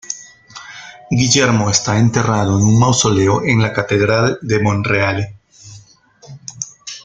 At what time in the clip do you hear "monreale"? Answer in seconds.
4.59-5.35